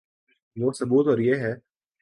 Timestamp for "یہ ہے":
1.17-1.53